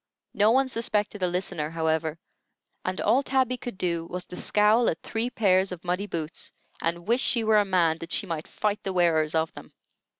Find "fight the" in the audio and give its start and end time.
8.47-8.93